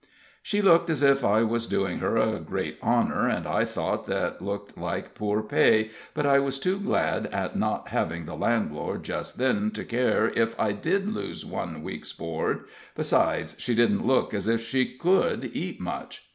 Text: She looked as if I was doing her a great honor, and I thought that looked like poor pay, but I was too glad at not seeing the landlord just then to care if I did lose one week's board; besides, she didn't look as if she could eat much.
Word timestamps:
She 0.41 0.63
looked 0.63 0.89
as 0.89 1.03
if 1.03 1.23
I 1.23 1.43
was 1.43 1.67
doing 1.67 1.99
her 1.99 2.17
a 2.17 2.39
great 2.39 2.79
honor, 2.81 3.29
and 3.29 3.45
I 3.45 3.65
thought 3.65 4.05
that 4.07 4.41
looked 4.41 4.75
like 4.75 5.13
poor 5.13 5.43
pay, 5.43 5.91
but 6.15 6.25
I 6.25 6.39
was 6.39 6.57
too 6.57 6.79
glad 6.79 7.27
at 7.27 7.55
not 7.55 7.87
seeing 7.91 8.25
the 8.25 8.33
landlord 8.33 9.03
just 9.03 9.37
then 9.37 9.69
to 9.75 9.85
care 9.85 10.29
if 10.35 10.59
I 10.59 10.71
did 10.71 11.07
lose 11.07 11.45
one 11.45 11.83
week's 11.83 12.13
board; 12.13 12.63
besides, 12.95 13.55
she 13.59 13.75
didn't 13.75 14.03
look 14.07 14.33
as 14.33 14.47
if 14.47 14.65
she 14.65 14.85
could 14.87 15.51
eat 15.55 15.79
much. 15.79 16.25